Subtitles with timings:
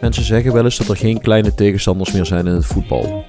[0.00, 3.24] Mensen zeggen wel eens dat er geen kleine tegenstanders meer zijn in het voetbal.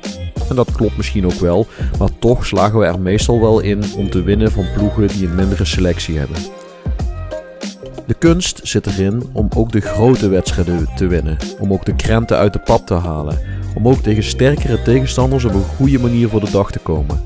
[0.50, 1.68] En dat klopt misschien ook wel,
[2.00, 5.36] maar toch slagen we er meestal wel in om te winnen van ploegen die een
[5.36, 6.38] mindere selectie hebben.
[8.06, 12.38] De kunst zit erin om ook de grote wedstrijden te winnen, om ook de krenten
[12.38, 13.40] uit de pap te halen,
[13.78, 17.24] om ook tegen sterkere tegenstanders op een goede manier voor de dag te komen.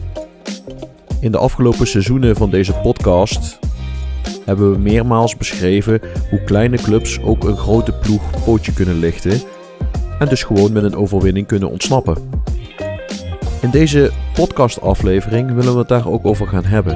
[1.20, 3.60] In de afgelopen seizoenen van deze podcast
[4.46, 9.42] hebben we meermaals beschreven hoe kleine clubs ook een grote ploeg pootje kunnen lichten
[10.20, 12.30] en dus gewoon met een overwinning kunnen ontsnappen.
[13.62, 16.96] In deze podcastaflevering willen we het daar ook over gaan hebben.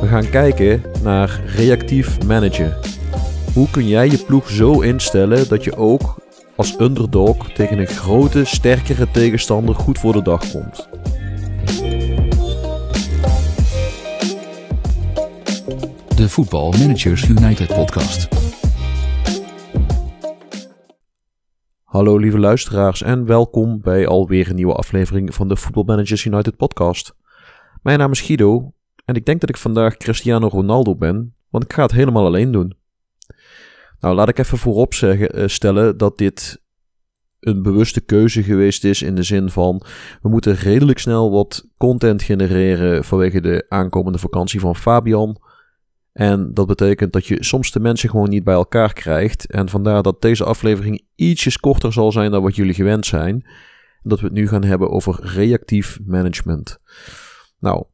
[0.00, 2.76] We gaan kijken naar reactief managen.
[3.54, 6.16] Hoe kun jij je ploeg zo instellen dat je ook
[6.58, 10.88] als underdog tegen een grote, sterkere tegenstander goed voor de dag komt?
[16.16, 18.28] de Voetbal Managers United podcast.
[21.84, 26.56] Hallo lieve luisteraars en welkom bij alweer een nieuwe aflevering van de Football Managers United
[26.56, 27.14] podcast.
[27.82, 28.72] Mijn naam is Guido
[29.04, 32.52] en ik denk dat ik vandaag Cristiano Ronaldo ben, want ik ga het helemaal alleen
[32.52, 32.77] doen.
[34.00, 36.62] Nou, laat ik even voorop zeggen, eh, stellen dat dit
[37.40, 39.82] een bewuste keuze geweest is in de zin van
[40.22, 45.40] we moeten redelijk snel wat content genereren vanwege de aankomende vakantie van Fabian.
[46.12, 49.50] En dat betekent dat je soms de mensen gewoon niet bij elkaar krijgt.
[49.50, 53.46] En vandaar dat deze aflevering ietsjes korter zal zijn dan wat jullie gewend zijn.
[54.02, 56.78] Dat we het nu gaan hebben over reactief management.
[57.58, 57.84] Nou,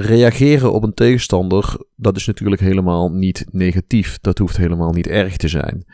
[0.00, 4.18] reageren op een tegenstander, dat is natuurlijk helemaal niet negatief.
[4.20, 5.84] Dat hoeft helemaal niet erg te zijn.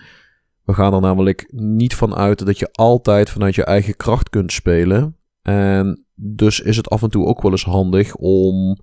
[0.65, 4.53] We gaan er namelijk niet van uit dat je altijd vanuit je eigen kracht kunt
[4.53, 5.17] spelen.
[5.43, 8.79] En dus is het af en toe ook wel eens handig om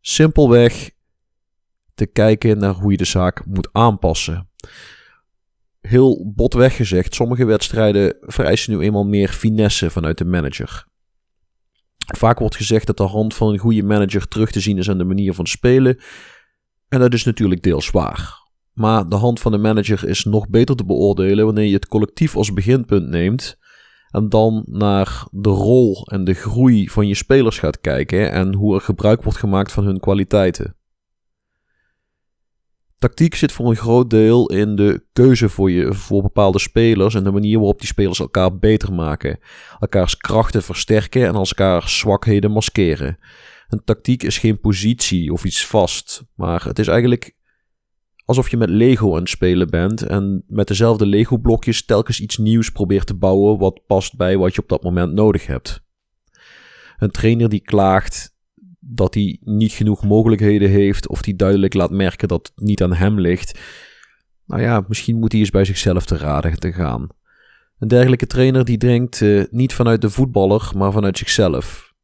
[0.00, 0.90] simpelweg
[1.94, 4.48] te kijken naar hoe je de zaak moet aanpassen.
[5.80, 10.86] Heel botweg gezegd, sommige wedstrijden vereisen nu eenmaal meer finesse vanuit de manager.
[12.04, 14.98] Vaak wordt gezegd dat de hand van een goede manager terug te zien is aan
[14.98, 15.98] de manier van spelen.
[16.88, 18.42] En dat is natuurlijk deels waar.
[18.72, 22.36] Maar de hand van de manager is nog beter te beoordelen wanneer je het collectief
[22.36, 23.58] als beginpunt neemt.
[24.10, 28.74] En dan naar de rol en de groei van je spelers gaat kijken en hoe
[28.74, 30.76] er gebruik wordt gemaakt van hun kwaliteiten.
[33.04, 37.24] Tactiek zit voor een groot deel in de keuze voor, je, voor bepaalde spelers en
[37.24, 39.38] de manier waarop die spelers elkaar beter maken,
[39.80, 43.18] elkaars krachten versterken en elkaars zwakheden maskeren.
[43.68, 47.36] Een tactiek is geen positie of iets vast, maar het is eigenlijk
[48.24, 52.70] alsof je met Lego aan het spelen bent en met dezelfde Lego-blokjes telkens iets nieuws
[52.70, 55.82] probeert te bouwen wat past bij wat je op dat moment nodig hebt.
[56.96, 58.33] Een trainer die klaagt
[58.86, 62.94] dat hij niet genoeg mogelijkheden heeft of die duidelijk laat merken dat het niet aan
[62.94, 63.58] hem ligt.
[64.46, 67.06] Nou ja, misschien moet hij eens bij zichzelf te raden te gaan.
[67.78, 71.94] Een dergelijke trainer die denkt uh, niet vanuit de voetballer, maar vanuit zichzelf.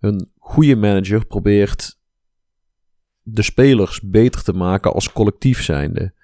[0.00, 2.00] Een goede manager probeert
[3.22, 6.14] de spelers beter te maken als collectief zijnde.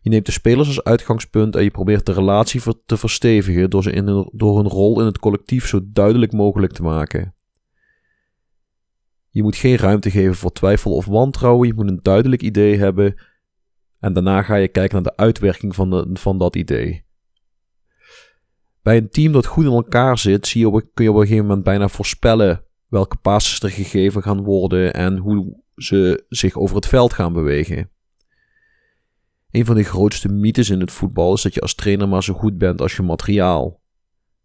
[0.00, 3.90] Je neemt de spelers als uitgangspunt en je probeert de relatie te verstevigen door, ze
[3.90, 7.34] in door hun rol in het collectief zo duidelijk mogelijk te maken.
[9.38, 11.68] Je moet geen ruimte geven voor twijfel of wantrouwen.
[11.68, 13.14] Je moet een duidelijk idee hebben.
[13.98, 17.04] En daarna ga je kijken naar de uitwerking van, de, van dat idee.
[18.82, 21.46] Bij een team dat goed in elkaar zit, zie je kun je op een gegeven
[21.46, 26.86] moment bijna voorspellen welke passes er gegeven gaan worden en hoe ze zich over het
[26.86, 27.90] veld gaan bewegen.
[29.50, 32.34] Een van de grootste mythes in het voetbal is dat je als trainer maar zo
[32.34, 33.80] goed bent als je materiaal.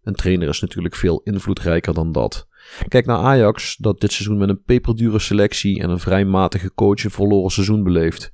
[0.04, 2.48] Een trainer is natuurlijk veel invloedrijker dan dat.
[2.88, 7.04] Kijk naar Ajax, dat dit seizoen met een peperdure selectie en een vrij matige coach
[7.04, 8.32] een verloren seizoen beleeft.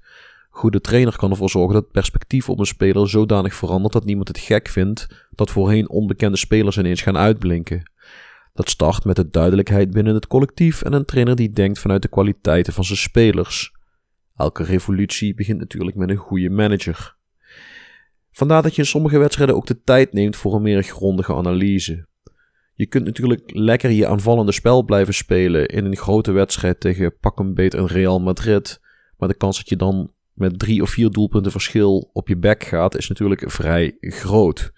[0.50, 4.28] Goede trainer kan ervoor zorgen dat het perspectief op een speler zodanig verandert dat niemand
[4.28, 7.92] het gek vindt dat voorheen onbekende spelers ineens gaan uitblinken.
[8.54, 12.08] Dat start met de duidelijkheid binnen het collectief en een trainer die denkt vanuit de
[12.08, 13.72] kwaliteiten van zijn spelers.
[14.36, 17.18] Elke revolutie begint natuurlijk met een goede manager.
[18.32, 22.08] Vandaar dat je in sommige wedstrijden ook de tijd neemt voor een meer grondige analyse.
[22.80, 27.40] Je kunt natuurlijk lekker je aanvallende spel blijven spelen in een grote wedstrijd tegen pak
[27.40, 28.80] een beet een Real Madrid.
[29.18, 32.64] Maar de kans dat je dan met drie of vier doelpunten verschil op je bek
[32.64, 34.72] gaat, is natuurlijk vrij groot.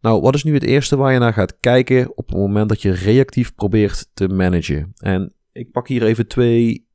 [0.00, 2.82] Nou, wat is nu het eerste waar je naar gaat kijken op het moment dat
[2.82, 4.92] je reactief probeert te managen?
[4.96, 6.88] En ik pak hier even twee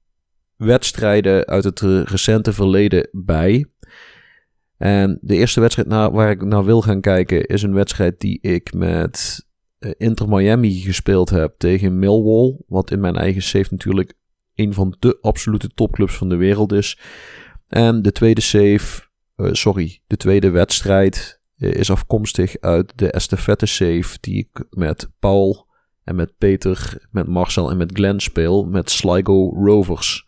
[0.56, 3.65] wedstrijden uit het recente verleden bij.
[4.77, 8.74] En de eerste wedstrijd waar ik naar wil gaan kijken is een wedstrijd die ik
[8.74, 9.47] met
[9.97, 12.57] Inter Miami gespeeld heb tegen Millwall.
[12.67, 14.13] Wat in mijn eigen save natuurlijk
[14.55, 16.99] een van de absolute topclubs van de wereld is.
[17.67, 19.01] En de tweede save,
[19.37, 25.09] uh, sorry, de tweede wedstrijd uh, is afkomstig uit de estafette save die ik met
[25.19, 25.67] Paul
[26.03, 30.25] en met Peter, met Marcel en met Glenn speel met Sligo Rovers.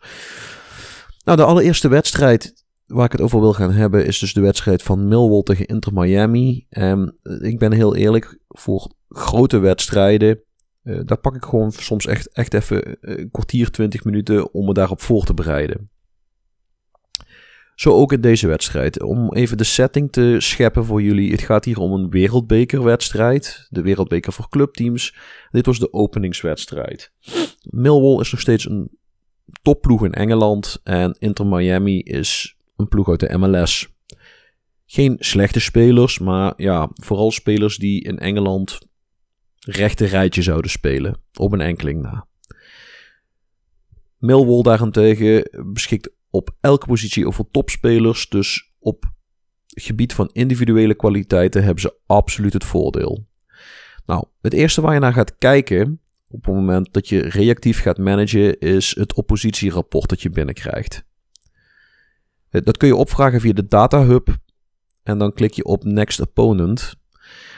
[1.24, 2.61] Nou, de allereerste wedstrijd
[2.92, 5.92] waar ik het over wil gaan hebben is dus de wedstrijd van Millwall tegen Inter
[5.92, 6.66] Miami.
[6.68, 10.42] En ik ben heel eerlijk, voor grote wedstrijden,
[10.84, 14.72] uh, daar pak ik gewoon soms echt, echt even een kwartier, twintig minuten om me
[14.72, 15.90] daarop voor te bereiden.
[17.74, 19.02] Zo ook in deze wedstrijd.
[19.02, 21.30] Om even de setting te scheppen voor jullie.
[21.30, 23.66] Het gaat hier om een wereldbekerwedstrijd.
[23.68, 25.16] De wereldbeker voor clubteams.
[25.50, 27.12] Dit was de openingswedstrijd.
[27.62, 28.90] Millwall is nog steeds een
[29.62, 30.80] topploeg in Engeland.
[30.84, 33.88] En Inter Miami is een ploeg uit de MLS.
[34.86, 38.78] Geen slechte spelers, maar ja, vooral spelers die in Engeland
[39.58, 41.20] rechte rijtje zouden spelen.
[41.38, 42.26] Op een enkeling na.
[44.18, 48.28] Millwall daarentegen beschikt op elke positie over topspelers.
[48.28, 49.12] Dus op
[49.66, 53.26] gebied van individuele kwaliteiten hebben ze absoluut het voordeel.
[54.06, 57.98] Nou, het eerste waar je naar gaat kijken op het moment dat je reactief gaat
[57.98, 61.04] managen is het oppositierapport dat je binnenkrijgt.
[62.60, 64.28] Dat kun je opvragen via de Data Hub
[65.02, 66.94] en dan klik je op Next Opponent.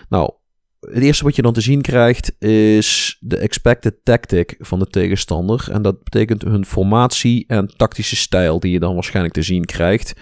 [0.08, 0.32] Nou,
[0.80, 5.68] het eerste wat je dan te zien krijgt is de expected tactic van de tegenstander.
[5.70, 10.12] En dat betekent hun formatie en tactische stijl die je dan waarschijnlijk te zien krijgt.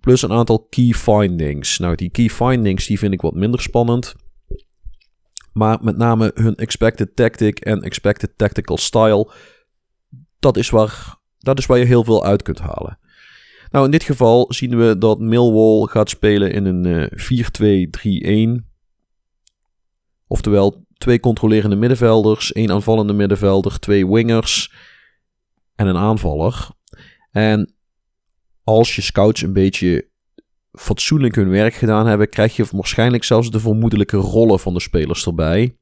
[0.00, 1.78] Plus een aantal key findings.
[1.78, 4.14] Nou, die key findings die vind ik wat minder spannend.
[5.52, 9.32] Maar met name hun expected tactic en expected tactical style.
[10.38, 12.98] Dat is waar, dat is waar je heel veel uit kunt halen.
[13.70, 17.10] Nou, in dit geval zien we dat Millwall gaat spelen in een
[18.62, 18.66] 4-2-3-1.
[20.26, 24.72] Oftewel twee controlerende middenvelders, één aanvallende middenvelder, twee wingers
[25.74, 26.68] en een aanvaller.
[27.30, 27.74] En
[28.64, 30.08] als je scouts een beetje
[30.72, 35.26] fatsoenlijk hun werk gedaan hebben, krijg je waarschijnlijk zelfs de vermoedelijke rollen van de spelers
[35.26, 35.77] erbij.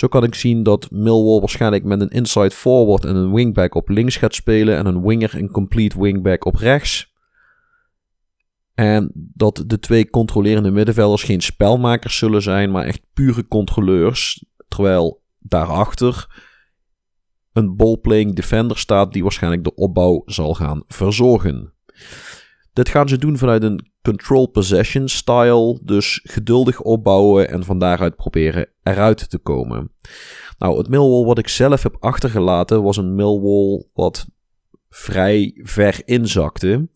[0.00, 3.88] Zo kan ik zien dat Millwall waarschijnlijk met een inside forward en een wingback op
[3.88, 7.14] links gaat spelen en een winger en complete wingback op rechts.
[8.74, 14.44] En dat de twee controlerende middenvelders geen spelmakers zullen zijn, maar echt pure controleurs.
[14.68, 16.26] Terwijl daarachter
[17.52, 21.72] een ballplaying defender staat die waarschijnlijk de opbouw zal gaan verzorgen.
[22.80, 28.16] Dit gaan ze doen vanuit een control possession style, dus geduldig opbouwen en van daaruit
[28.16, 29.92] proberen eruit te komen.
[30.58, 34.26] Nou, het Millwall wat ik zelf heb achtergelaten was een Millwall wat
[34.88, 36.88] vrij ver inzakte.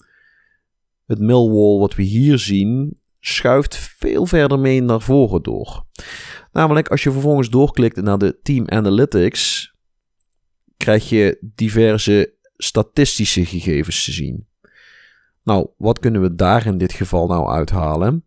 [1.07, 5.85] Het Millwall wat we hier zien schuift veel verder mee naar voren door.
[6.53, 9.75] Namelijk als je vervolgens doorklikt naar de Team Analytics,
[10.77, 14.53] krijg je diverse statistische gegevens te zien.
[15.45, 18.25] Nou, wat kunnen we daar in dit geval nou uithalen?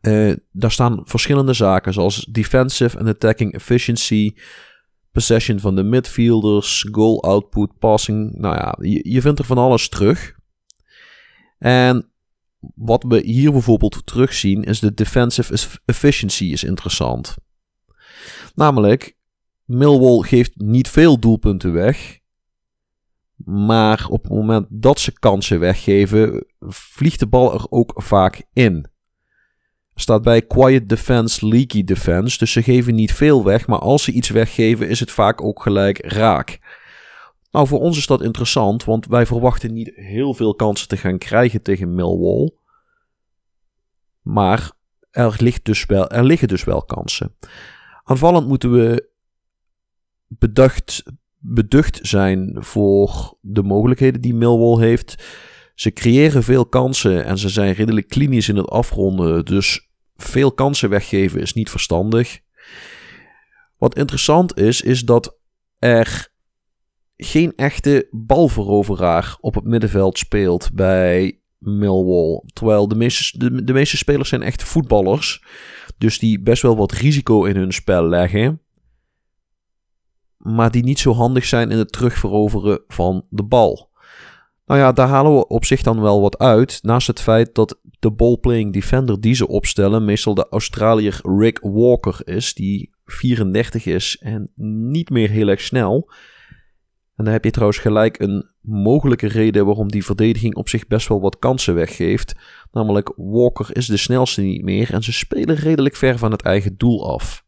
[0.00, 4.34] Uh, daar staan verschillende zaken zoals defensive and attacking efficiency,
[5.12, 8.32] possession van de midfielders, goal output, passing.
[8.32, 10.34] Nou ja, je, je vindt er van alles terug.
[11.58, 12.10] En
[12.74, 17.36] wat we hier bijvoorbeeld terugzien is de defensive efficiency is interessant.
[18.54, 19.16] Namelijk,
[19.64, 22.19] Millwall geeft niet veel doelpunten weg.
[23.44, 28.86] Maar op het moment dat ze kansen weggeven, vliegt de bal er ook vaak in.
[29.94, 32.38] Staat bij quiet defense, leaky defense.
[32.38, 35.62] Dus ze geven niet veel weg, maar als ze iets weggeven, is het vaak ook
[35.62, 36.58] gelijk raak.
[37.50, 41.18] Nou, voor ons is dat interessant, want wij verwachten niet heel veel kansen te gaan
[41.18, 42.50] krijgen tegen Millwall.
[44.22, 44.72] Maar
[45.10, 47.34] er, ligt dus wel, er liggen dus wel kansen.
[48.04, 49.08] Aanvallend moeten we
[50.26, 51.02] bedacht,
[51.40, 55.24] beducht zijn voor de mogelijkheden die Millwall heeft.
[55.74, 59.44] Ze creëren veel kansen en ze zijn redelijk klinisch in het afronden.
[59.44, 62.40] Dus veel kansen weggeven is niet verstandig.
[63.78, 65.38] Wat interessant is, is dat
[65.78, 66.28] er
[67.16, 72.42] geen echte balveroveraar op het middenveld speelt bij Millwall.
[72.52, 75.44] Terwijl de meeste, de, meeste spelers zijn echt voetballers.
[75.98, 78.60] Dus die best wel wat risico in hun spel leggen.
[80.40, 83.90] Maar die niet zo handig zijn in het terugveroveren van de bal.
[84.66, 86.78] Nou ja, daar halen we op zich dan wel wat uit.
[86.82, 92.20] Naast het feit dat de ballplaying defender die ze opstellen meestal de Australiër Rick Walker
[92.24, 92.54] is.
[92.54, 94.50] Die 34 is en
[94.90, 96.10] niet meer heel erg snel.
[97.16, 101.08] En dan heb je trouwens gelijk een mogelijke reden waarom die verdediging op zich best
[101.08, 102.34] wel wat kansen weggeeft.
[102.72, 106.76] Namelijk Walker is de snelste niet meer en ze spelen redelijk ver van het eigen
[106.76, 107.44] doel af.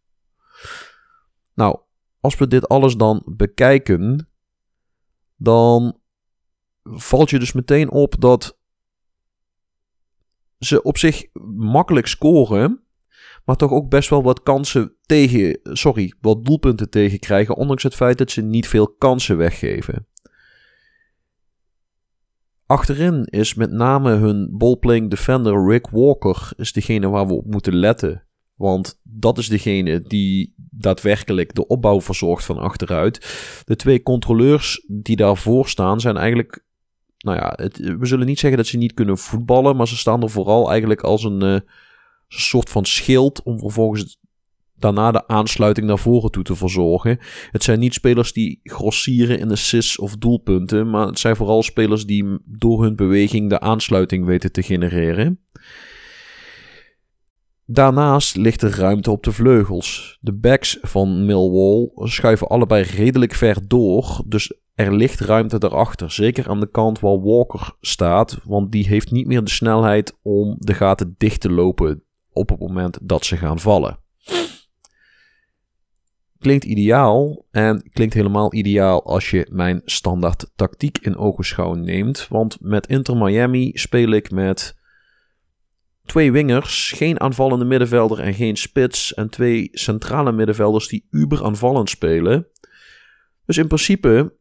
[1.55, 1.79] Nou,
[2.23, 4.29] als we dit alles dan bekijken,
[5.37, 5.99] dan
[6.83, 8.59] valt je dus meteen op dat
[10.59, 11.25] ze op zich
[11.55, 12.85] makkelijk scoren,
[13.45, 17.95] maar toch ook best wel wat kansen tegen, sorry, wat doelpunten tegen krijgen, ondanks het
[17.95, 20.07] feit dat ze niet veel kansen weggeven.
[22.67, 27.75] Achterin is met name hun ballplaying defender Rick Walker is degene waar we op moeten
[27.75, 28.27] letten.
[28.55, 33.19] Want dat is degene die daadwerkelijk de opbouw verzorgt van achteruit.
[33.65, 36.65] De twee controleurs die daarvoor staan zijn eigenlijk...
[37.19, 39.77] Nou ja, het, we zullen niet zeggen dat ze niet kunnen voetballen.
[39.77, 41.59] Maar ze staan er vooral eigenlijk als een uh,
[42.29, 44.21] soort van schild om vervolgens
[44.83, 47.19] daarna de aansluiting naar voren toe te verzorgen.
[47.51, 52.07] Het zijn niet spelers die grossieren in assists of doelpunten, maar het zijn vooral spelers
[52.07, 55.41] die door hun beweging de aansluiting weten te genereren.
[57.67, 60.19] Daarnaast ligt er ruimte op de vleugels.
[60.21, 66.11] De backs van Millwall schuiven allebei redelijk ver door, dus er ligt ruimte daarachter.
[66.11, 70.57] Zeker aan de kant waar Walker staat, want die heeft niet meer de snelheid om
[70.59, 72.03] de gaten dicht te lopen
[72.33, 73.99] op het moment dat ze gaan vallen.
[76.39, 82.29] Klinkt ideaal en klinkt helemaal ideaal als je mijn standaard tactiek in ogenschouw neemt.
[82.29, 84.81] Want met Inter Miami speel ik met
[86.13, 89.15] twee wingers, geen aanvallende middenvelder en geen spits.
[89.15, 92.47] En twee centrale middenvelders die uber aanvallend spelen.
[93.47, 94.35] Dus in principe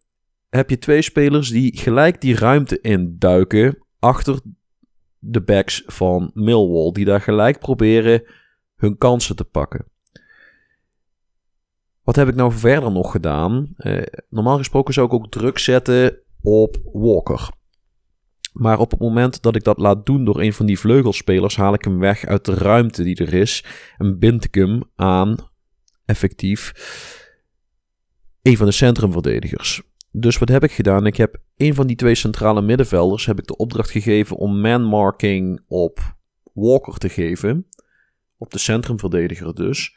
[0.49, 4.39] heb je twee spelers die gelijk die ruimte induiken achter
[5.19, 6.91] de backs van Millwall.
[6.91, 8.23] Die daar gelijk proberen
[8.75, 9.85] hun kansen te pakken.
[12.03, 13.73] Wat heb ik nou verder nog gedaan?
[13.77, 17.49] Eh, normaal gesproken zou ik ook druk zetten op Walker.
[18.51, 21.73] Maar op het moment dat ik dat laat doen door een van die vleugelspelers, haal
[21.73, 23.65] ik hem weg uit de ruimte die er is
[23.97, 25.35] en bind ik hem aan,
[26.05, 26.73] effectief,
[28.41, 29.81] een van de centrumverdedigers.
[30.11, 31.05] Dus wat heb ik gedaan?
[31.05, 35.63] Ik heb een van die twee centrale middenvelders heb ik de opdracht gegeven om man-marking
[35.67, 36.15] op
[36.53, 37.67] Walker te geven.
[38.37, 39.95] Op de centrumverdediger dus.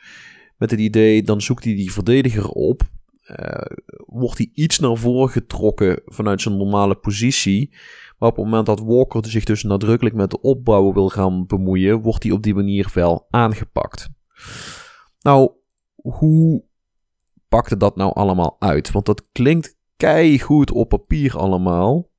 [0.56, 2.82] Met het idee, dan zoekt hij die verdediger op.
[3.30, 3.76] Uh,
[4.06, 7.70] wordt hij iets naar voren getrokken vanuit zijn normale positie.
[8.18, 12.00] Maar op het moment dat Walker zich dus nadrukkelijk met de opbouw wil gaan bemoeien,
[12.00, 14.08] wordt hij op die manier wel aangepakt.
[15.20, 15.50] Nou,
[15.94, 16.64] hoe
[17.48, 18.90] pakte dat nou allemaal uit?
[18.90, 19.76] Want dat klinkt
[20.40, 22.10] goed op papier allemaal.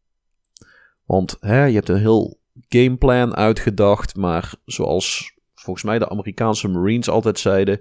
[1.06, 7.10] Want hè, je hebt een heel gameplan uitgedacht, maar zoals volgens mij de Amerikaanse Marines
[7.10, 7.80] altijd zeiden,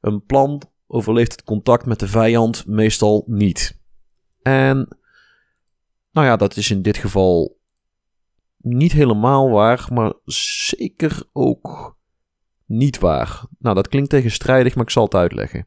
[0.00, 3.80] een plan overleeft het contact met de vijand meestal niet.
[4.42, 4.88] En
[6.12, 7.58] nou ja, dat is in dit geval
[8.56, 11.96] niet helemaal waar, maar zeker ook
[12.66, 13.42] niet waar.
[13.58, 15.66] Nou, dat klinkt tegenstrijdig, maar ik zal het uitleggen.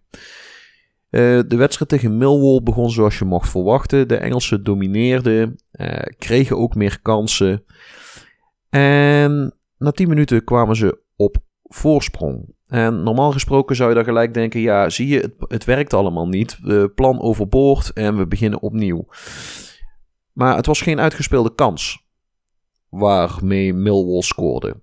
[1.09, 4.07] Uh, de wedstrijd tegen Millwall begon zoals je mocht verwachten.
[4.07, 7.65] De Engelsen domineerden, uh, kregen ook meer kansen.
[8.69, 12.55] En na 10 minuten kwamen ze op voorsprong.
[12.73, 16.27] En normaal gesproken zou je dan gelijk denken: ja, zie je, het, het werkt allemaal
[16.27, 16.57] niet.
[16.61, 19.05] We plan overboord en we beginnen opnieuw.
[20.31, 22.05] Maar het was geen uitgespeelde kans
[22.89, 24.81] waarmee Millwall scoorde.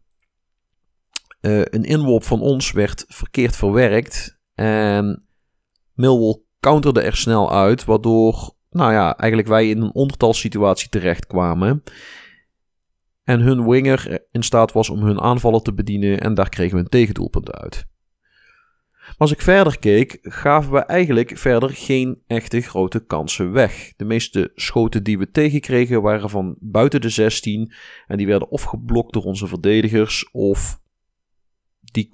[1.41, 5.27] Uh, een inworp van ons werd verkeerd verwerkt en
[5.95, 11.83] Millwall counterde er snel uit, waardoor nou ja, eigenlijk wij in een ondertalsituatie terechtkwamen.
[13.31, 16.83] En hun winger in staat was om hun aanvallen te bedienen en daar kregen we
[16.83, 17.87] een tegendoelpunt uit.
[18.91, 23.93] Maar als ik verder keek, gaven we eigenlijk verder geen echte grote kansen weg.
[23.97, 27.73] De meeste schoten die we tegenkregen waren van buiten de 16
[28.07, 30.81] en die werden of geblokt door onze verdedigers of
[31.81, 32.09] die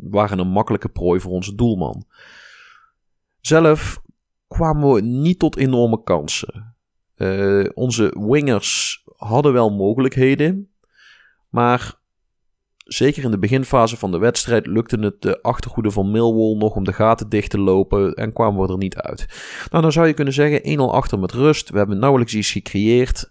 [0.00, 2.04] waren een makkelijke prooi voor onze doelman.
[3.40, 4.02] Zelf
[4.48, 6.76] kwamen we niet tot enorme kansen.
[7.16, 10.70] Uh, onze wingers hadden wel mogelijkheden,
[11.48, 11.94] maar
[12.76, 16.84] zeker in de beginfase van de wedstrijd lukte het de achtergoede van Millwall nog om
[16.84, 19.26] de gaten dicht te lopen en kwamen we er niet uit.
[19.70, 23.30] Nou, dan zou je kunnen zeggen 1-0 achter met rust, we hebben nauwelijks iets gecreëerd,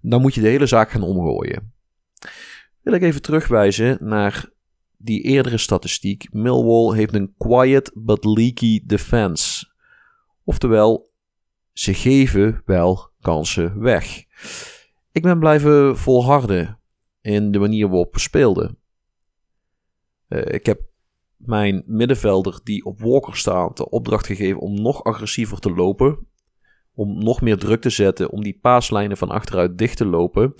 [0.00, 1.72] dan moet je de hele zaak gaan omgooien.
[2.82, 4.48] Wil ik even terugwijzen naar
[4.96, 6.32] die eerdere statistiek.
[6.32, 9.68] Millwall heeft een quiet but leaky defense.
[10.44, 11.12] Oftewel,
[11.72, 14.24] ze geven wel kansen weg.
[15.20, 16.78] Ik ben blijven volharden
[17.20, 18.78] in de manier waarop we speelden.
[20.28, 20.80] Uh, ik heb
[21.36, 26.26] mijn middenvelder die op Walker staat de opdracht gegeven om nog agressiever te lopen.
[26.94, 30.54] Om nog meer druk te zetten, om die paaslijnen van achteruit dicht te lopen.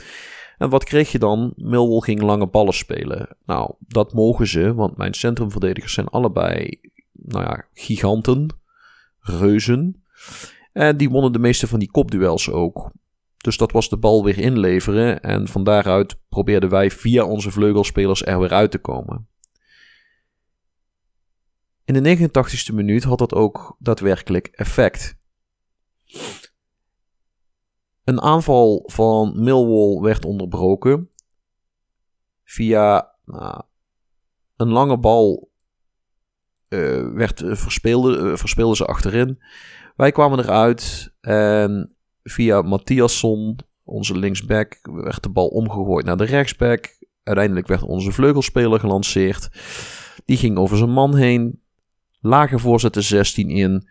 [0.59, 1.53] En wat kreeg je dan?
[1.57, 3.37] Millwall ging lange ballen spelen.
[3.45, 6.81] Nou, dat mogen ze, want mijn centrumverdedigers zijn allebei
[7.13, 8.47] nou ja, giganten.
[9.21, 10.05] reuzen.
[10.73, 12.91] En die wonnen de meeste van die kopduels ook.
[13.41, 15.23] Dus dat was de bal weer inleveren.
[15.23, 19.29] En van daaruit probeerden wij via onze vleugelspelers er weer uit te komen.
[21.85, 25.19] In de 89ste minuut had dat ook daadwerkelijk effect.
[28.05, 31.11] Een aanval van Millwall werd onderbroken
[32.45, 33.63] via nou,
[34.57, 35.51] een lange bal
[36.69, 39.43] uh, werd, uh, verspeelde, verspeelden ze achterin.
[39.97, 46.99] Wij kwamen eruit en via Matthiasson, onze linksback, werd de bal omgegooid naar de rechtsback.
[47.23, 49.49] Uiteindelijk werd onze vleugelspeler gelanceerd.
[50.25, 51.63] Die ging over zijn man heen.
[52.21, 53.89] Lage voorzet de 16 in.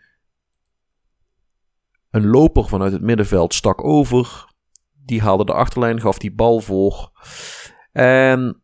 [2.10, 4.48] Een loper vanuit het middenveld stak over.
[5.04, 7.10] Die haalde de achterlijn, gaf die bal voor.
[7.92, 8.62] En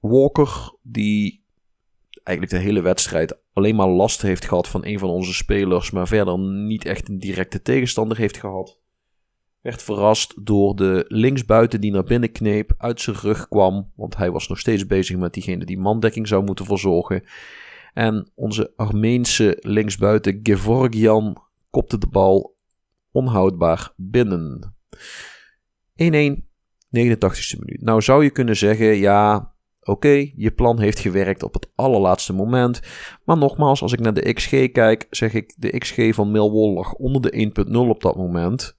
[0.00, 1.44] Walker, die
[2.22, 6.08] eigenlijk de hele wedstrijd alleen maar last heeft gehad van een van onze spelers, maar
[6.08, 8.78] verder niet echt een directe tegenstander heeft gehad.
[9.60, 14.30] Werd verrast door de linksbuiten die naar binnen kneep, uit zijn rug kwam, want hij
[14.30, 17.22] was nog steeds bezig met diegene die mandekking zou moeten verzorgen.
[17.94, 22.56] En onze Armeense linksbuiten Gevorgian kopte de bal
[23.10, 24.74] onhoudbaar binnen.
[26.02, 26.04] 1-1,
[26.96, 27.80] 89ste minuut.
[27.80, 29.54] Nou zou je kunnen zeggen, ja,
[29.88, 32.80] Oké, je plan heeft gewerkt op het allerlaatste moment.
[33.24, 36.94] Maar nogmaals, als ik naar de XG kijk, zeg ik de XG van Millwall lag
[36.94, 38.76] onder de 1.0 op dat moment.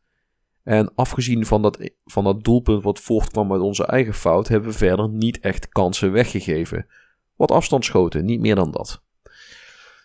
[0.63, 4.77] En afgezien van dat, van dat doelpunt wat voortkwam uit onze eigen fout, hebben we
[4.77, 6.85] verder niet echt kansen weggegeven.
[7.35, 9.03] Wat afstandsschoten, niet meer dan dat.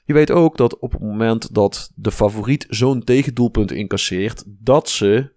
[0.05, 5.33] Je weet ook dat op het moment dat de favoriet zo'n tegendoelpunt incasseert, dat ze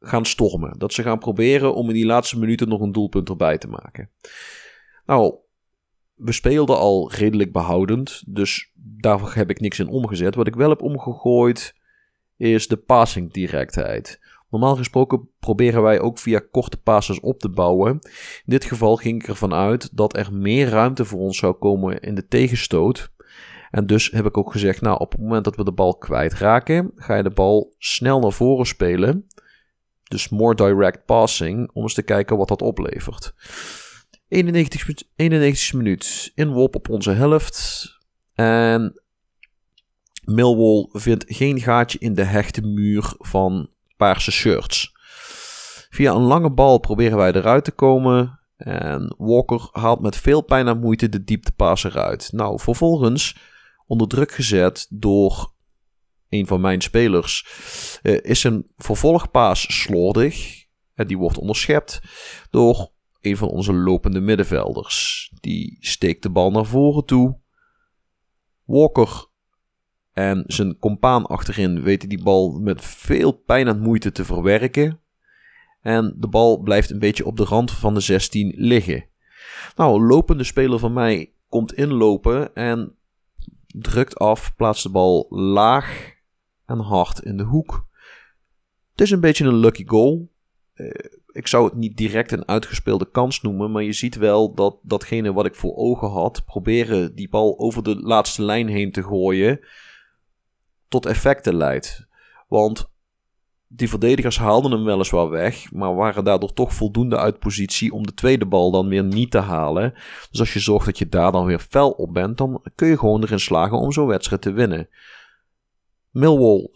[0.00, 0.78] gaan stormen.
[0.78, 4.10] Dat ze gaan proberen om in die laatste minuten nog een doelpunt erbij te maken.
[5.06, 5.34] Nou,
[6.14, 10.34] we speelden al redelijk behoudend, dus daar heb ik niks in omgezet.
[10.34, 11.74] Wat ik wel heb omgegooid
[12.36, 14.20] is de passing directheid.
[14.50, 17.92] Normaal gesproken proberen wij ook via korte passes op te bouwen.
[17.92, 22.00] In dit geval ging ik ervan uit dat er meer ruimte voor ons zou komen
[22.00, 23.12] in de tegenstoot.
[23.70, 26.90] En dus heb ik ook gezegd, nou op het moment dat we de bal kwijtraken,
[26.94, 29.26] ga je de bal snel naar voren spelen.
[30.02, 33.34] Dus more direct passing, om eens te kijken wat dat oplevert.
[34.32, 36.32] 91, 91 minuut.
[36.34, 37.88] Inwop op onze helft.
[38.34, 39.02] En
[40.24, 44.92] Millwall vindt geen gaatje in de hechte muur van paarse shirts.
[45.90, 48.40] Via een lange bal proberen wij eruit te komen.
[48.56, 52.32] En Walker haalt met veel pijn en moeite de dieptepaas eruit.
[52.32, 53.36] Nou, vervolgens
[53.86, 55.52] onder druk gezet door
[56.28, 57.46] een van mijn spelers.
[58.02, 60.64] Uh, is een vervolgpaas slordig.
[60.94, 62.00] En die wordt onderschept
[62.50, 62.92] door
[63.22, 65.30] een van onze lopende middenvelders.
[65.40, 67.38] Die steekt de bal naar voren toe.
[68.64, 69.26] Walker
[70.12, 75.00] en zijn compaan achterin weten die bal met veel pijn en moeite te verwerken.
[75.80, 79.04] En de bal blijft een beetje op de rand van de 16 liggen.
[79.76, 82.96] Nou, lopende speler van mij komt inlopen en
[83.66, 86.14] drukt af, plaatst de bal laag
[86.66, 87.86] en hard in de hoek.
[88.90, 90.30] Het is een beetje een lucky goal.
[90.74, 90.90] Uh,
[91.32, 95.32] ik zou het niet direct een uitgespeelde kans noemen, maar je ziet wel dat datgene
[95.32, 99.60] wat ik voor ogen had, proberen die bal over de laatste lijn heen te gooien,
[100.88, 102.06] tot effecten leidt.
[102.48, 102.90] Want
[103.74, 108.14] die verdedigers haalden hem weliswaar weg, maar waren daardoor toch voldoende uit positie om de
[108.14, 109.94] tweede bal dan weer niet te halen.
[110.30, 112.98] Dus als je zorgt dat je daar dan weer fel op bent, dan kun je
[112.98, 114.88] gewoon erin slagen om zo'n wedstrijd te winnen.
[116.10, 116.68] Millwall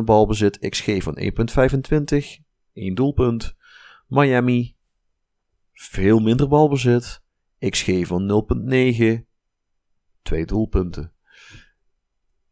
[0.00, 2.43] 67% balbezit, XG van 1.25.
[2.74, 3.56] 1 doelpunt.
[4.08, 4.76] Miami,
[5.72, 7.22] veel minder balbezit.
[7.58, 8.46] XG van
[8.92, 9.20] 0.9,
[10.22, 11.12] 2 doelpunten.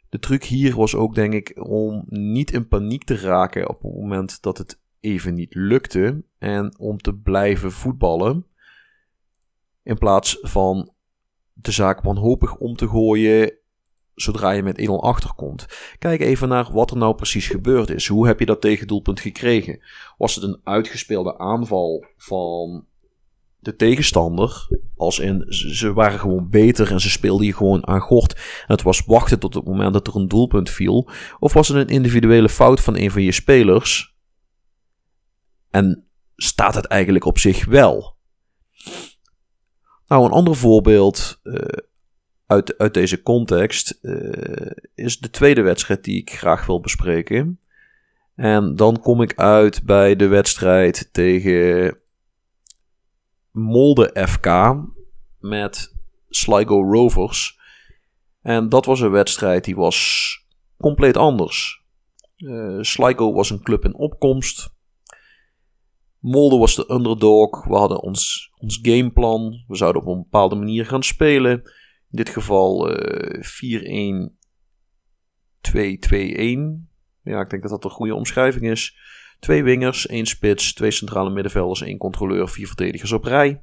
[0.09, 3.95] De truc hier was ook, denk ik, om niet in paniek te raken op het
[3.95, 6.25] moment dat het even niet lukte.
[6.39, 8.47] En om te blijven voetballen.
[9.83, 10.95] In plaats van
[11.53, 13.57] de zaak wanhopig om te gooien
[14.15, 15.67] zodra je met 1-0 achterkomt.
[15.99, 18.07] Kijk even naar wat er nou precies gebeurd is.
[18.07, 19.83] Hoe heb je dat tegendoelpunt gekregen?
[20.17, 22.87] Was het een uitgespeelde aanval van
[23.59, 24.69] de tegenstander?
[24.97, 28.35] Als in, ze waren gewoon beter en ze speelden je gewoon aan gort.
[28.35, 31.11] En het was wachten tot het moment dat er een doelpunt viel.
[31.39, 34.15] Of was het een individuele fout van een van je spelers?
[35.71, 38.17] En staat het eigenlijk op zich wel?
[40.07, 41.41] Nou, een ander voorbeeld.
[41.43, 41.55] Uh,
[42.53, 47.61] uit, uit deze context uh, is de tweede wedstrijd die ik graag wil bespreken.
[48.35, 51.99] En dan kom ik uit bij de wedstrijd tegen
[53.51, 54.75] Molde FK
[55.39, 55.95] met
[56.29, 57.59] Sligo Rovers.
[58.43, 60.39] En dat was een wedstrijd die was
[60.81, 61.83] compleet anders.
[62.37, 64.71] Uh, Sligo was een club in opkomst.
[66.19, 67.65] Molde was de underdog.
[67.65, 69.65] We hadden ons, ons gameplan.
[69.67, 71.63] We zouden op een bepaalde manier gaan spelen.
[72.13, 74.33] In dit geval uh, 4-1,
[75.71, 75.75] 2-2-1.
[77.23, 78.97] Ja, ik denk dat dat een goede omschrijving is.
[79.39, 83.63] Twee wingers, één spits, twee centrale middenvelders, één controleur, vier verdedigers op rij.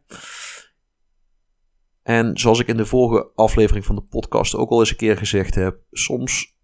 [2.04, 5.18] En zoals ik in de vorige aflevering van de podcast ook al eens een keer
[5.18, 6.58] gezegd heb, soms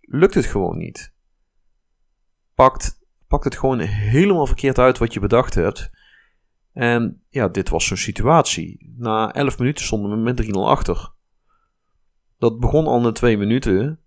[0.00, 1.14] lukt het gewoon niet.
[2.54, 5.90] Pakt, pakt het gewoon helemaal verkeerd uit wat je bedacht hebt.
[6.72, 8.92] En ja, dit was zo'n situatie.
[8.96, 11.12] Na 11 minuten stonden we met 3-0 achter.
[12.38, 14.00] Dat begon al na 2 minuten.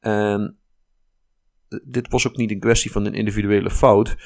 [0.00, 0.58] En
[1.84, 4.16] dit was ook niet een kwestie van een individuele fout.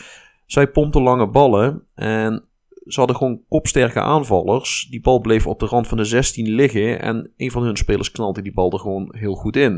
[0.47, 2.49] Zij pompten lange ballen en
[2.87, 4.87] ze hadden gewoon kopsterke aanvallers.
[4.91, 8.11] Die bal bleef op de rand van de 16 liggen en een van hun spelers
[8.11, 9.73] knalde die bal er gewoon heel goed in.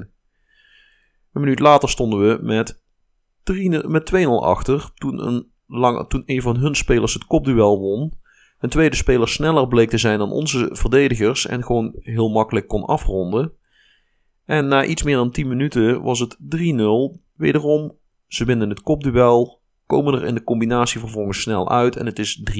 [1.33, 2.81] Een minuut later stonden we met,
[3.87, 8.13] met 2-0 achter toen een, lange, toen een van hun spelers het kopduel won.
[8.59, 12.85] Een tweede speler sneller bleek te zijn dan onze verdedigers en gewoon heel makkelijk kon
[12.85, 13.53] afronden.
[14.45, 17.21] En na iets meer dan 10 minuten was het 3-0.
[17.35, 22.19] Wederom, ze winnen het kopduel, komen er in de combinatie vervolgens snel uit en het
[22.19, 22.53] is 3-0.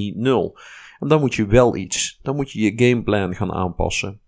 [0.99, 2.19] En dan moet je wel iets.
[2.23, 4.21] Dan moet je je gameplan gaan aanpassen.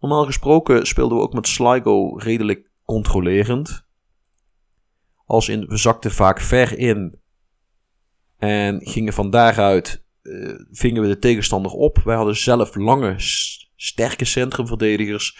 [0.00, 3.86] Normaal gesproken speelden we ook met Sligo redelijk controlerend.
[5.26, 7.19] Als in, we zakten vaak ver in
[8.40, 12.00] en gingen van daaruit, uh, vingen we de tegenstander op.
[12.04, 13.14] Wij hadden zelf lange,
[13.76, 15.38] sterke centrumverdedigers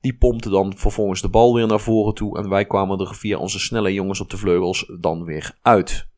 [0.00, 2.38] die pompte dan vervolgens de bal weer naar voren toe.
[2.38, 6.08] En wij kwamen er via onze snelle jongens op de vleugels dan weer uit.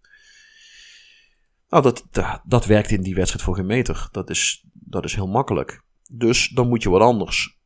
[1.68, 4.09] Nou, dat, dat, dat werkt in die wedstrijd voor geen meter.
[4.11, 5.83] Dat is, dat is heel makkelijk.
[6.11, 7.61] Dus dan moet je wat anders.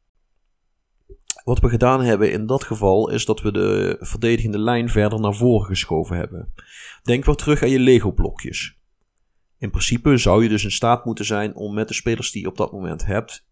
[1.47, 5.35] Wat we gedaan hebben in dat geval is dat we de verdedigende lijn verder naar
[5.35, 6.53] voren geschoven hebben.
[7.03, 8.79] Denk weer terug aan je Lego-blokjes.
[9.59, 12.49] In principe zou je dus in staat moeten zijn om met de spelers die je
[12.49, 13.47] op dat moment hebt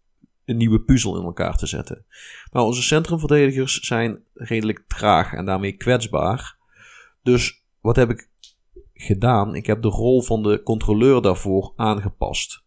[0.45, 2.05] een nieuwe puzzel in elkaar te zetten.
[2.51, 6.57] Nou, onze centrumverdedigers zijn redelijk traag en daarmee kwetsbaar.
[7.23, 8.29] Dus wat heb ik
[8.93, 9.55] gedaan?
[9.55, 12.64] Ik heb de rol van de controleur daarvoor aangepast.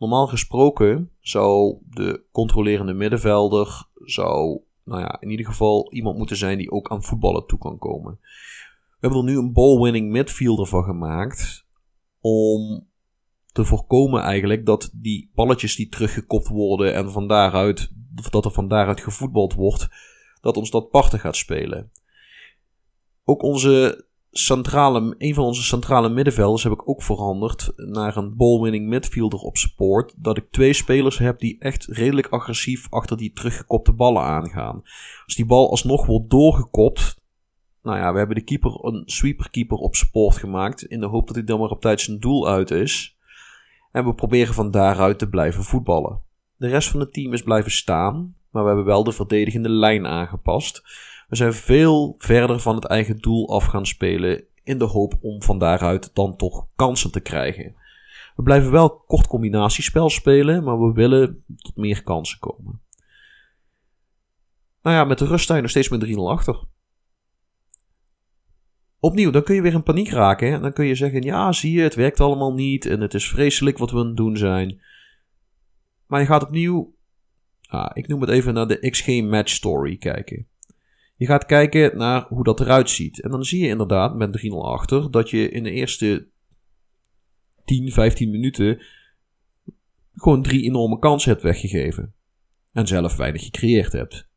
[0.00, 6.58] Normaal gesproken zou de controlerende middenvelder, zou, nou ja, in ieder geval iemand moeten zijn
[6.58, 8.18] die ook aan voetballen toe kan komen.
[8.20, 11.66] We hebben er nu een ball-winning midfielder van gemaakt
[12.20, 12.88] om
[13.46, 17.92] te voorkomen eigenlijk dat die balletjes die teruggekopt worden en van daaruit,
[18.30, 19.88] dat er van daaruit gevoetbald wordt,
[20.40, 21.90] dat ons dat parten gaat spelen.
[23.24, 28.88] Ook onze centrale, een van onze centrale middenvelders heb ik ook veranderd naar een ballwinning
[28.88, 30.14] midfielder op support.
[30.16, 34.82] Dat ik twee spelers heb die echt redelijk agressief achter die teruggekopte ballen aangaan.
[35.24, 37.20] Als die bal alsnog wordt doorgekopt,
[37.82, 40.82] nou ja, we hebben de keeper een sweeperkeeper op support gemaakt.
[40.82, 43.18] In de hoop dat hij dan maar op tijd zijn doel uit is.
[43.92, 46.20] En we proberen van daaruit te blijven voetballen.
[46.56, 50.06] De rest van het team is blijven staan, maar we hebben wel de verdedigende lijn
[50.06, 50.82] aangepast.
[51.30, 55.42] We zijn veel verder van het eigen doel af gaan spelen in de hoop om
[55.42, 57.74] van daaruit dan toch kansen te krijgen.
[58.36, 62.80] We blijven wel kort combinatiespel spelen, maar we willen tot meer kansen komen.
[64.82, 66.68] Nou ja, met de rust sta je nog steeds met 3-0 achter
[69.00, 70.52] opnieuw, dan kun je weer in paniek raken.
[70.52, 72.86] En dan kun je zeggen: Ja, zie je, het werkt allemaal niet.
[72.86, 74.80] En het is vreselijk wat we aan het doen zijn.
[76.06, 76.94] Maar je gaat opnieuw,
[77.66, 80.46] ah, ik noem het even naar de XG Match Story kijken.
[81.20, 83.20] Je gaat kijken naar hoe dat eruit ziet.
[83.20, 86.28] En dan zie je inderdaad met 3-0 achter dat je in de eerste
[87.64, 88.82] 10, 15 minuten
[90.14, 92.14] gewoon drie enorme kansen hebt weggegeven.
[92.72, 94.28] En zelf weinig gecreëerd hebt.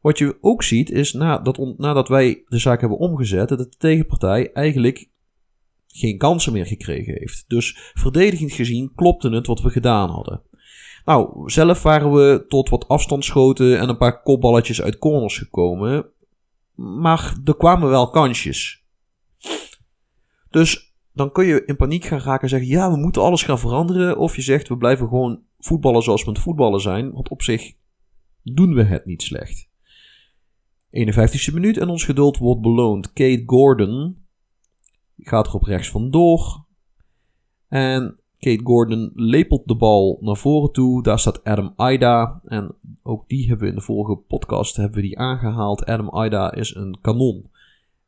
[0.00, 4.52] Wat je ook ziet is nadat, nadat wij de zaak hebben omgezet, dat de tegenpartij
[4.52, 5.10] eigenlijk
[5.86, 7.44] geen kansen meer gekregen heeft.
[7.48, 10.42] Dus verdedigend gezien klopte het wat we gedaan hadden.
[11.08, 16.06] Nou, zelf waren we tot wat afstandsschoten en een paar kopballetjes uit corners gekomen.
[16.74, 18.84] Maar er kwamen wel kansjes.
[20.50, 23.58] Dus dan kun je in paniek gaan raken en zeggen: ja, we moeten alles gaan
[23.58, 24.18] veranderen.
[24.18, 27.12] Of je zegt: we blijven gewoon voetballen zoals we het voetballen zijn.
[27.12, 27.74] Want op zich
[28.42, 29.68] doen we het niet slecht.
[30.90, 33.12] 51e minuut en ons geduld wordt beloond.
[33.12, 34.26] Kate Gordon
[35.18, 36.66] gaat er op rechts vandoor.
[37.68, 41.02] En Kate Gordon lepelt de bal naar voren toe.
[41.02, 42.40] Daar staat Adam Aida.
[42.44, 45.84] En ook die hebben we in de vorige podcast hebben we die aangehaald.
[45.84, 47.50] Adam Aida is een kanon.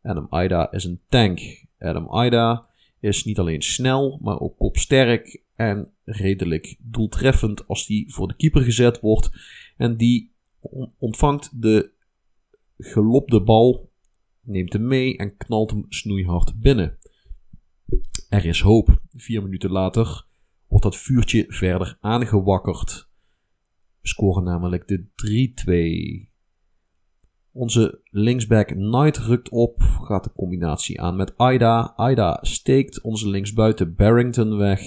[0.02, 1.64] Adam Aida is een tank.
[1.78, 2.66] Adam Aida
[3.00, 8.62] is niet alleen snel, maar ook kopsterk en redelijk doeltreffend als die voor de keeper
[8.62, 9.30] gezet wordt.
[9.76, 10.32] En die
[10.98, 11.90] ontvangt de
[12.78, 13.90] gelopte bal,
[14.40, 16.98] neemt hem mee en knalt hem snoeihard binnen.
[18.28, 18.99] Er is hoop.
[19.20, 20.26] Vier minuten later
[20.68, 23.08] wordt dat vuurtje verder aangewakkerd.
[24.00, 25.06] We scoren namelijk de
[26.26, 26.30] 3-2.
[27.52, 31.92] Onze linksback Knight rukt op, gaat de combinatie aan met Aida.
[31.96, 34.80] Aida steekt onze linksbuiten Barrington weg.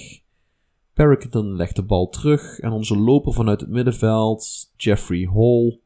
[0.94, 5.80] Barrington legt de bal terug en onze loper vanuit het middenveld, Jeffrey Hall,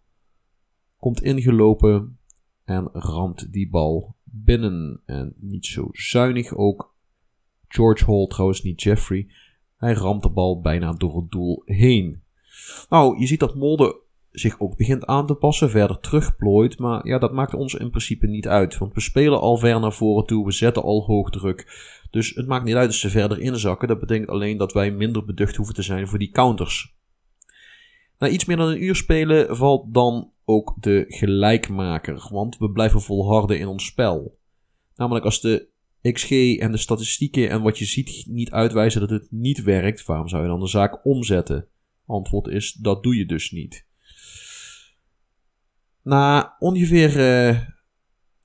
[0.97, 2.19] komt ingelopen
[2.65, 5.01] en ramt die bal binnen.
[5.05, 6.97] En niet zo zuinig ook.
[7.69, 9.27] George Hall trouwens, niet Jeffrey.
[9.77, 12.23] Hij ramt de bal bijna door het doel heen.
[12.89, 14.01] Nou, je ziet dat Molde
[14.31, 16.79] zich ook begint aan te passen, verder terugplooit.
[16.79, 18.79] Maar ja, dat maakt ons in principe niet uit.
[18.79, 21.87] Want we spelen al ver naar voren toe, we zetten al hoog druk.
[22.11, 23.89] Dus het maakt niet uit als ze verder inzakken.
[23.89, 26.97] Dat betekent alleen dat wij minder beducht hoeven te zijn voor die counters.
[28.19, 32.29] Na iets meer dan een uur spelen valt dan ook de gelijkmaker.
[32.31, 34.39] Want we blijven volharden in ons spel.
[34.97, 35.69] Namelijk als de
[36.03, 40.29] XG en de statistieken en wat je ziet niet uitwijzen dat het niet werkt, waarom
[40.29, 41.69] zou je dan de zaak omzetten?
[42.07, 43.87] Antwoord is, dat doe je dus niet.
[46.03, 47.61] Na ongeveer uh,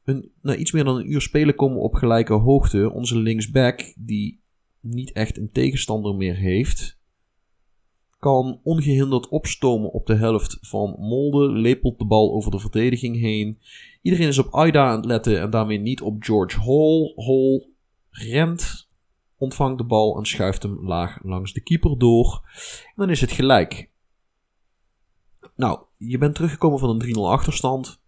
[0.04, 2.92] een, na iets meer dan een uur spelen komen we op gelijke hoogte.
[2.92, 4.42] Onze linksback, die
[4.80, 7.00] niet echt een tegenstander meer heeft,
[8.20, 13.60] kan ongehinderd opstomen op de helft van Molde, lepelt de bal over de verdediging heen.
[14.04, 17.26] Iedereen is op Aida aan het letten en daarmee niet op George Hall.
[17.26, 17.68] Hall
[18.10, 18.90] rent,
[19.38, 22.42] ontvangt de bal en schuift hem laag langs de keeper door.
[22.96, 23.90] Dan is het gelijk.
[25.56, 28.02] Nou, je bent teruggekomen van een 3-0 achterstand.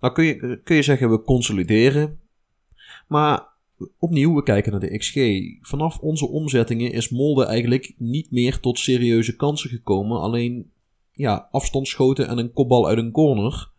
[0.00, 2.20] Nou kun je, kun je zeggen we consolideren.
[3.08, 3.48] Maar
[3.98, 5.16] opnieuw, we kijken naar de XG.
[5.60, 10.20] Vanaf onze omzettingen is Molde eigenlijk niet meer tot serieuze kansen gekomen.
[10.20, 10.70] Alleen
[11.12, 13.72] ja, afstandsschoten en een kopbal uit een corner.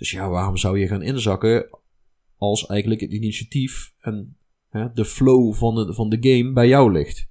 [0.00, 1.68] Dus ja, waarom zou je gaan inzakken
[2.38, 4.36] als eigenlijk het initiatief en
[4.68, 7.26] hè, de flow van de, van de game bij jou ligt?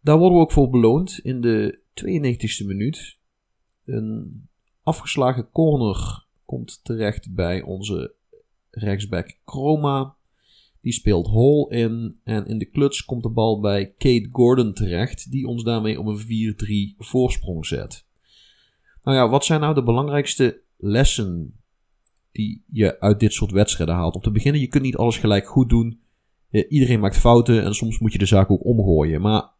[0.00, 3.18] Daar worden we ook voor beloond in de 92e minuut.
[3.84, 4.48] Een
[4.82, 8.14] afgeslagen corner komt terecht bij onze
[8.70, 10.14] rechtsback Chroma.
[10.80, 12.20] Die speelt Hall in.
[12.24, 15.30] En in de kluts komt de bal bij Kate Gordon terecht.
[15.30, 18.04] Die ons daarmee op een 4-3 voorsprong zet.
[19.02, 21.60] Nou ja, wat zijn nou de belangrijkste lessen
[22.32, 24.14] die je uit dit soort wedstrijden haalt?
[24.14, 26.00] Om te beginnen, je kunt niet alles gelijk goed doen.
[26.50, 29.20] Iedereen maakt fouten en soms moet je de zaak ook omgooien.
[29.20, 29.50] Maar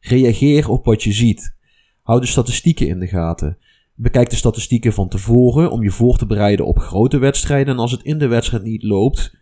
[0.00, 1.56] reageer op wat je ziet.
[2.02, 3.58] Hou de statistieken in de gaten.
[3.94, 7.74] Bekijk de statistieken van tevoren om je voor te bereiden op grote wedstrijden.
[7.74, 9.36] En als het in de wedstrijd niet loopt,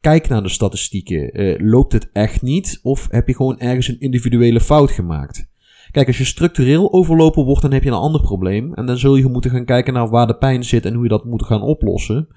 [0.00, 1.40] kijk naar de statistieken.
[1.40, 2.78] Uh, loopt het echt niet?
[2.82, 5.47] Of heb je gewoon ergens een individuele fout gemaakt?
[5.90, 8.74] Kijk, als je structureel overlopen wordt, dan heb je een ander probleem.
[8.74, 11.08] En dan zul je moeten gaan kijken naar waar de pijn zit en hoe je
[11.08, 12.28] dat moet gaan oplossen.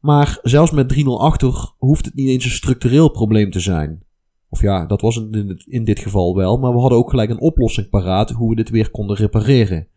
[0.00, 4.02] Maar zelfs met 3-0 achter hoeft het niet eens een structureel probleem te zijn.
[4.48, 7.40] Of ja, dat was in, in dit geval wel, maar we hadden ook gelijk een
[7.40, 9.88] oplossing paraat hoe we dit weer konden repareren.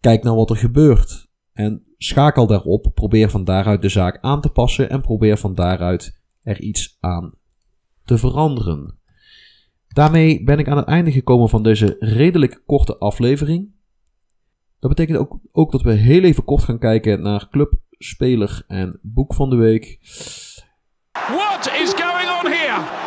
[0.00, 4.48] Kijk naar wat er gebeurt en schakel daarop, probeer van daaruit de zaak aan te
[4.48, 7.34] passen en probeer van daaruit er iets aan
[8.04, 8.95] te veranderen.
[9.96, 13.74] Daarmee ben ik aan het einde gekomen van deze redelijk korte aflevering.
[14.80, 18.98] Dat betekent ook, ook dat we heel even kort gaan kijken naar club, speler en
[19.02, 19.98] boek van de week.
[21.12, 23.04] What is going on here?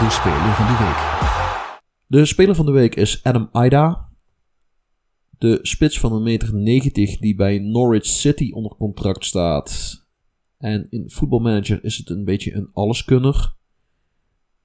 [0.00, 0.98] de speler van de week.
[2.06, 4.09] De speler van de week is Adam Aida.
[5.40, 10.00] De spits van een meter 90 die bij Norwich City onder contract staat.
[10.58, 13.54] En in voetbalmanager is het een beetje een alleskunner.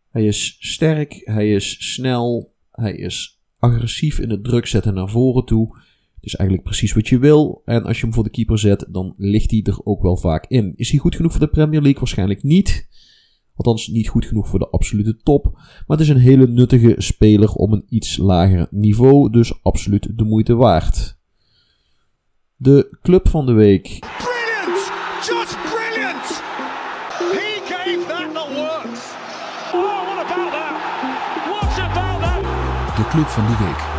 [0.10, 5.46] Hij is sterk, hij is snel, hij is agressief in het druk zetten naar voren
[5.46, 5.78] toe.
[6.20, 7.62] Dus eigenlijk precies wat je wil.
[7.66, 10.46] En als je hem voor de keeper zet, dan ligt hij er ook wel vaak
[10.48, 10.74] in.
[10.76, 12.00] Is hij goed genoeg voor de Premier League?
[12.00, 12.88] Waarschijnlijk niet.
[13.56, 15.52] Althans, niet goed genoeg voor de absolute top.
[15.54, 19.30] Maar het is een hele nuttige speler op een iets lager niveau.
[19.32, 21.18] Dus absoluut de moeite waard.
[22.56, 24.00] De club van de week.
[24.00, 24.92] Brilliant!
[25.30, 26.26] Just brilliant!
[27.36, 29.02] He gave that the works.
[29.74, 30.76] Oh, what about that?
[31.50, 32.96] What about that?
[32.98, 33.96] De club van de week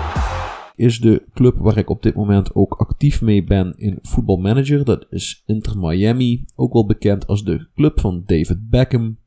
[0.76, 4.84] is de club waar ik op dit moment ook actief mee ben in voetbalmanager.
[4.84, 9.18] Dat is Inter Miami, ook wel bekend als de club van David Beckham.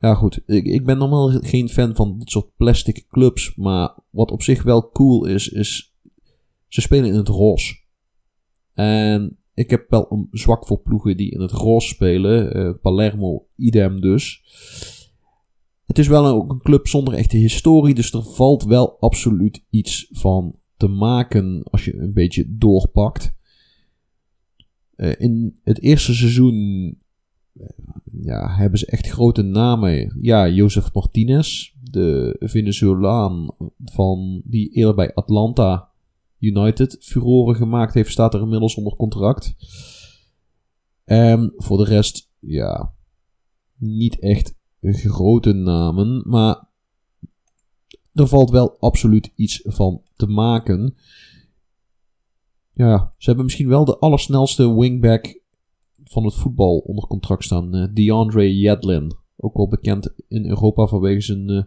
[0.00, 0.40] Ja, goed.
[0.46, 3.54] Ik, ik ben normaal geen fan van dit soort plastic clubs.
[3.56, 5.96] Maar wat op zich wel cool is, is.
[6.68, 7.76] Ze spelen in het roze.
[8.74, 12.56] En ik heb wel een zwak voor ploegen die in het roze spelen.
[12.56, 14.42] Uh, Palermo, idem dus.
[15.86, 19.64] Het is wel een, ook een club zonder echte historie, dus er valt wel absoluut
[19.70, 23.36] iets van te maken als je een beetje doorpakt.
[24.96, 26.98] Uh, in het eerste seizoen
[28.22, 30.18] ja, hebben ze echt grote namen.
[30.20, 33.50] Ja, Joseph Martinez, de Venezolaan
[33.84, 35.90] van die eerder bij Atlanta
[36.38, 39.54] United furoren gemaakt heeft, staat er inmiddels onder contract.
[41.04, 42.94] En voor de rest, ja,
[43.76, 46.68] niet echt grote namen, maar
[48.12, 50.94] er valt wel absoluut iets van te maken.
[52.72, 55.37] Ja, ze hebben misschien wel de allersnelste wingback
[56.08, 57.76] van het voetbal onder contract staan.
[57.76, 59.12] Uh, DeAndre Yedlin.
[59.36, 61.62] Ook wel bekend in Europa vanwege zijn uh,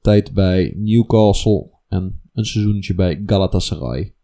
[0.00, 4.14] tijd bij Newcastle en een seizoentje bij Galatasaray.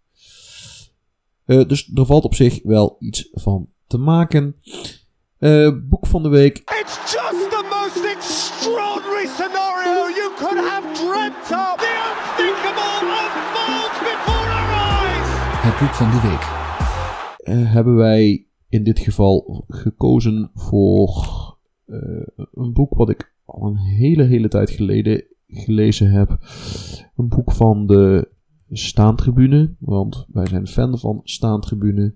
[1.46, 4.54] Uh, dus er valt op zich wel iets van te maken.
[5.88, 6.56] boek van de week.
[6.56, 11.76] It's just the most extraordinary scenario you could have dreamt of.
[11.76, 15.28] The unthinkable unfolds before our eyes.
[15.62, 16.56] Het boek van de week.
[17.66, 21.26] hebben wij in dit geval gekozen voor
[21.86, 26.38] uh, een boek wat ik al een hele, hele tijd geleden gelezen heb.
[27.16, 28.28] Een boek van de
[28.70, 32.14] Staantribune, want wij zijn fan van Staantribune.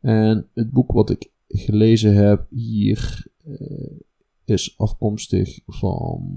[0.00, 4.00] En het boek wat ik gelezen heb hier uh,
[4.44, 6.30] is afkomstig van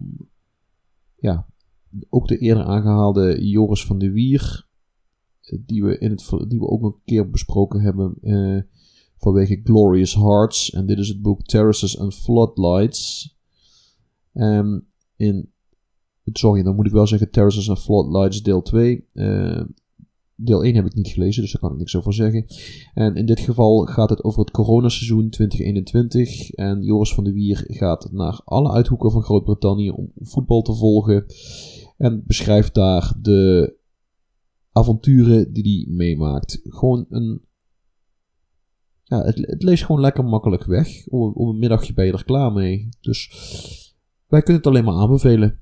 [1.15, 1.47] ja,
[2.09, 4.67] ook de eerder aangehaalde Joris van de Wier.
[5.65, 8.17] Die we, in het, die we ook een keer besproken hebben.
[9.25, 10.69] Vanwege Glorious Hearts.
[10.69, 13.35] En dit is het boek Terraces and Floodlights.
[14.33, 15.51] Um, in,
[16.23, 19.07] sorry, dan moet ik wel zeggen Terraces and Floodlights deel 2.
[19.13, 19.65] Uh, ehm,
[20.35, 22.45] deel 1 heb ik niet gelezen, dus daar kan ik niks over zeggen.
[22.93, 26.51] En in dit geval gaat het over het coronaseizoen 2021.
[26.51, 31.25] En Joris van de Wier gaat naar alle uithoeken van Groot-Brittannië om voetbal te volgen.
[31.97, 33.77] En beschrijft daar de
[34.71, 36.59] avonturen die hij meemaakt.
[36.63, 37.41] Gewoon een
[39.05, 41.07] ja, het, leest gewoon lekker makkelijk weg.
[41.07, 42.89] Op, op een middagje ben je er klaar mee.
[43.01, 43.31] Dus
[44.27, 45.59] wij kunnen het alleen maar aanbevelen.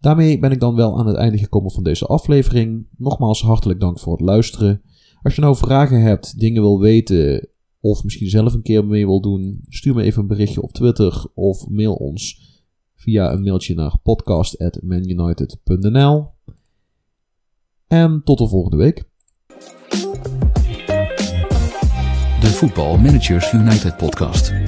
[0.00, 2.86] Daarmee ben ik dan wel aan het einde gekomen van deze aflevering.
[2.96, 4.82] Nogmaals hartelijk dank voor het luisteren.
[5.22, 7.48] Als je nou vragen hebt, dingen wil weten
[7.80, 11.26] of misschien zelf een keer mee wil doen, stuur me even een berichtje op Twitter
[11.34, 12.50] of mail ons
[12.94, 16.26] via een mailtje naar podcast@manunited.nl.
[17.86, 19.10] En tot de volgende week.
[22.62, 24.61] Voetbal Managers United podcast.